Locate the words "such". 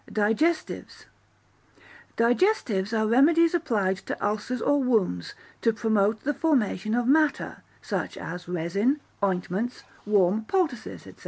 7.83-8.17